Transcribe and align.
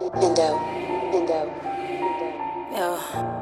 Indo, 0.00 0.58
Indo. 1.12 1.40
Yeah. 2.72 3.40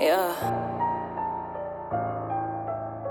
Yeah. 0.00 0.67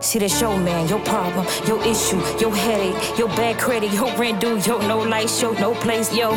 See 0.08 0.20
that 0.20 0.32
show, 0.32 0.56
man, 0.56 0.88
your 0.88 1.00
problem, 1.00 1.46
your 1.68 1.84
issue, 1.84 2.16
your 2.40 2.56
headache, 2.56 3.18
your 3.20 3.28
bad 3.28 3.60
credit, 3.60 3.92
your 3.92 4.08
rent 4.16 4.40
due, 4.40 4.58
your 4.60 4.82
no 4.84 5.00
light 5.00 5.30
show, 5.30 5.52
no 5.52 5.74
place, 5.74 6.16
yo. 6.16 6.32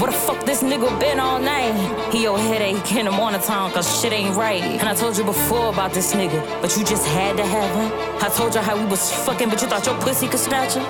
What 0.00 0.06
the 0.06 0.12
fuck 0.12 0.46
this 0.46 0.62
nigga 0.62 0.88
been 0.98 1.20
all 1.20 1.38
night? 1.38 1.74
He 2.10 2.22
your 2.22 2.38
headache 2.38 2.90
in 2.96 3.04
the 3.04 3.10
morning 3.10 3.42
time, 3.42 3.70
cause 3.72 4.00
shit 4.00 4.14
ain't 4.14 4.34
right. 4.34 4.62
And 4.62 4.88
I 4.88 4.94
told 4.94 5.18
you 5.18 5.24
before 5.24 5.68
about 5.68 5.92
this 5.92 6.14
nigga, 6.14 6.40
but 6.62 6.74
you 6.74 6.84
just 6.84 7.06
had 7.06 7.36
to 7.36 7.44
have 7.44 7.74
him. 7.76 7.92
I 8.24 8.30
told 8.30 8.54
you 8.54 8.62
how 8.62 8.78
we 8.78 8.86
was 8.86 9.12
fucking, 9.26 9.50
but 9.50 9.60
you 9.60 9.68
thought 9.68 9.84
your 9.84 10.00
pussy 10.00 10.26
could 10.26 10.40
snatch 10.40 10.72
him. 10.72 10.84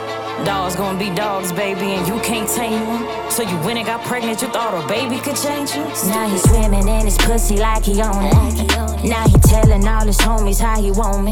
Dogs 0.45 0.77
gonna 0.77 0.97
be 0.97 1.11
dogs, 1.11 1.53
baby, 1.53 1.95
and 1.95 2.07
you 2.07 2.21
can't 2.21 2.49
tame 2.49 2.87
them. 2.87 3.31
So 3.33 3.43
you 3.43 3.57
went 3.67 3.79
and 3.79 3.87
got 3.87 4.05
pregnant, 4.07 4.43
you 4.43 4.49
thought 4.49 4.79
a 4.79 4.87
baby 4.87 5.19
could 5.19 5.37
change 5.37 5.75
you? 5.75 5.83
Now 6.07 6.29
he 6.29 6.39
swimming 6.39 6.87
in 6.87 7.05
his 7.05 7.19
pussy 7.19 7.57
like 7.57 7.85
he 7.85 8.01
own 8.01 8.27
it. 8.27 9.03
Now 9.03 9.27
he 9.27 9.37
telling 9.83 10.01
all 10.01 10.07
his 10.07 10.19
homies 10.19 10.61
how 10.61 10.81
he 10.81 10.91
want 10.91 11.25
me. 11.25 11.31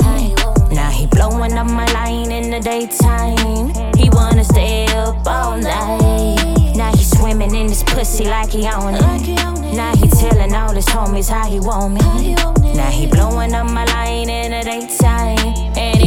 Now 0.74 0.90
he 0.90 1.06
blowing 1.06 1.52
up 1.52 1.66
my 1.66 1.86
line 1.92 2.32
in 2.32 2.50
the 2.50 2.60
daytime. 2.60 3.72
He 3.96 4.10
wanna 4.10 4.44
stay 4.44 4.86
up 4.86 5.26
all 5.26 5.56
night. 5.56 6.74
Now 6.76 6.90
he 6.92 7.04
swimming 7.04 7.54
in 7.54 7.68
his 7.68 7.82
pussy 7.82 8.24
like 8.24 8.50
he 8.50 8.66
own 8.66 8.94
it. 8.94 9.02
Now 9.74 9.94
he 9.94 10.08
telling 10.08 10.54
all 10.54 10.74
his 10.74 10.86
homies 10.86 11.28
how 11.28 11.46
he 11.48 11.60
want 11.60 11.94
me. 11.94 12.34
Now 12.74 12.90
he 12.90 13.06
blowing 13.06 13.54
up 13.54 13.70
my 13.70 13.84
line 13.84 14.28
in 14.28 14.50
the 14.52 14.62
daytime. 14.64 15.38
And 15.76 15.99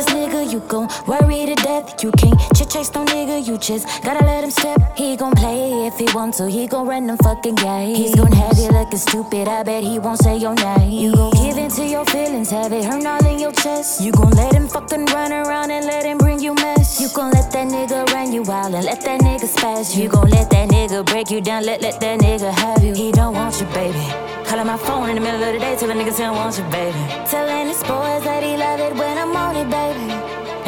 This 0.00 0.14
nigga, 0.14 0.50
you 0.50 0.60
gon' 0.60 0.88
worry 1.06 1.44
to 1.44 1.54
death. 1.56 2.02
You 2.02 2.10
can't 2.12 2.40
chase 2.56 2.90
no 2.94 3.04
nigga, 3.04 3.46
you 3.46 3.58
just 3.58 3.86
gotta 4.02 4.24
let 4.24 4.42
him 4.42 4.50
step. 4.50 4.96
He 4.96 5.14
gon' 5.14 5.32
play 5.32 5.69
if 5.92 5.98
he 5.98 6.16
want 6.16 6.34
to, 6.34 6.48
he 6.48 6.66
gon' 6.66 6.86
run 6.86 7.06
them 7.06 7.16
fucking 7.18 7.56
games. 7.56 7.98
He's 7.98 8.14
gon' 8.14 8.32
have 8.32 8.56
you 8.58 8.68
looking 8.68 8.98
stupid, 8.98 9.48
I 9.48 9.62
bet 9.62 9.82
he 9.82 9.98
won't 9.98 10.18
say 10.22 10.36
your 10.36 10.54
name. 10.54 10.90
You 10.90 11.12
gon' 11.12 11.32
give 11.32 11.56
in 11.58 11.70
to 11.70 11.84
your 11.84 12.04
feelings, 12.04 12.50
have 12.50 12.72
it 12.72 12.84
hurt 12.84 13.04
all 13.04 13.24
in 13.26 13.38
your 13.38 13.52
chest. 13.52 14.00
You 14.00 14.12
gon' 14.12 14.30
let 14.30 14.52
him 14.54 14.68
fucking 14.68 15.06
run 15.06 15.32
around 15.32 15.70
and 15.70 15.86
let 15.86 16.04
him 16.04 16.18
bring 16.18 16.40
you 16.40 16.54
mess. 16.54 17.00
You 17.00 17.08
gon' 17.14 17.32
let 17.32 17.50
that 17.52 17.66
nigga 17.68 18.06
run 18.12 18.32
you 18.32 18.42
wild 18.42 18.74
and 18.74 18.84
let 18.84 19.00
that 19.02 19.20
nigga 19.20 19.48
spaz 19.54 19.96
you. 19.96 20.04
You 20.04 20.08
gon' 20.08 20.30
let 20.30 20.50
that 20.50 20.68
nigga 20.68 21.04
break 21.06 21.30
you 21.30 21.40
down, 21.40 21.64
let, 21.64 21.80
let 21.82 22.00
that 22.00 22.20
nigga 22.20 22.52
have 22.52 22.84
you. 22.84 22.94
He 22.94 23.10
don't 23.10 23.34
want 23.34 23.60
you, 23.60 23.66
baby. 23.66 24.06
Calling 24.46 24.66
my 24.66 24.76
phone 24.76 25.08
in 25.08 25.16
the 25.16 25.20
middle 25.20 25.42
of 25.42 25.52
the 25.52 25.58
day, 25.58 25.74
niggas 25.76 26.16
he 26.16 26.22
don't 26.22 26.36
want 26.36 26.56
you, 26.56 26.64
baby. 26.64 26.98
Telling 27.28 27.68
his 27.68 27.82
boys 27.82 28.22
that 28.28 28.42
he 28.42 28.56
love 28.56 28.80
it 28.80 28.94
when 28.94 29.18
I'm 29.18 29.34
on 29.34 29.56
it, 29.56 29.68
baby. 29.70 30.12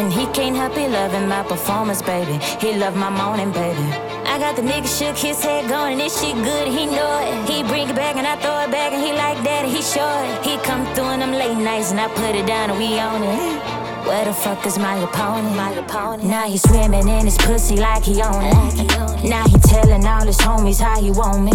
And 0.00 0.12
he 0.12 0.26
can't 0.32 0.56
help 0.56 0.76
it 0.76 0.90
loving 0.90 1.28
my 1.28 1.42
performance, 1.42 2.02
baby. 2.02 2.38
He 2.60 2.76
love 2.76 2.96
my 2.96 3.10
moaning, 3.10 3.52
baby. 3.52 4.11
I 4.32 4.38
got 4.38 4.56
the 4.56 4.62
nigga 4.62 4.88
shook 4.88 5.18
his 5.18 5.42
head 5.44 5.68
going, 5.68 5.92
and 5.92 6.00
this 6.00 6.18
shit 6.18 6.34
good, 6.36 6.66
he 6.66 6.86
know 6.86 7.20
it. 7.20 7.50
He 7.50 7.62
bring 7.62 7.90
it 7.90 7.94
back 7.94 8.16
and 8.16 8.26
I 8.26 8.34
throw 8.36 8.60
it 8.64 8.70
back, 8.70 8.94
and 8.94 9.02
he 9.04 9.12
like 9.12 9.36
that, 9.44 9.66
he 9.66 9.82
sure 9.82 10.24
it. 10.24 10.42
He 10.42 10.56
come 10.64 10.86
through 10.94 11.10
in 11.10 11.20
them 11.20 11.32
late 11.32 11.54
nights, 11.54 11.90
and 11.90 12.00
I 12.00 12.08
put 12.08 12.34
it 12.34 12.46
down, 12.46 12.70
and 12.70 12.78
we 12.78 12.98
own 12.98 13.22
it. 13.22 13.82
Where 14.08 14.24
the 14.24 14.32
fuck 14.32 14.64
is 14.64 14.78
my 14.78 14.96
opponent? 14.96 15.54
My 15.54 15.72
opponent. 15.72 16.24
Now 16.24 16.48
he 16.48 16.56
swimming 16.56 17.08
in 17.08 17.26
his 17.26 17.36
pussy 17.36 17.76
like 17.76 18.04
he 18.04 18.22
own 18.22 18.42
it. 18.42 19.22
Now 19.22 19.46
he 19.46 19.58
telling 19.58 20.06
all 20.06 20.24
his 20.24 20.38
homies 20.38 20.80
how 20.80 20.98
he 20.98 21.10
want 21.10 21.44
me. 21.44 21.52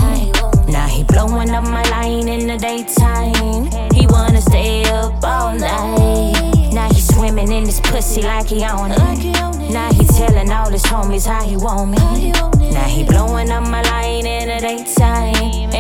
Now 0.71 0.87
he 0.87 1.03
blowing 1.03 1.49
up 1.49 1.63
my 1.63 1.83
line 1.89 2.27
in 2.27 2.45
the 2.45 2.57
daytime. 2.57 3.65
He 3.91 4.05
wanna 4.05 4.39
stay 4.39 4.66
swimming 7.67 7.71
in 7.71 7.73
his 7.73 7.79
pussy 7.79 8.21
like 8.21 8.47
he 8.47 8.63
own 8.63 8.91
it. 8.91 9.71
Now 9.71 9.91
he 9.93 10.05
telling 10.05 10.51
all 10.51 10.71
his 10.71 10.83
homies 10.83 11.25
how 11.25 11.43
he 11.43 11.57
want 11.57 11.91
me. 11.91 12.31
Now 12.71 12.87
he 12.87 13.03
blowing 13.03 13.49
up 13.51 13.63
my 13.63 13.81
line 13.81 14.25
in 14.25 14.47
the 14.49 14.59
daytime. 14.61 15.76